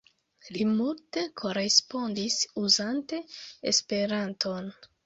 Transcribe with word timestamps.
Li 0.55 0.63
multe 0.69 1.25
korespondis 1.41 2.41
uzante 2.65 3.25
Esperanton. 3.75 4.79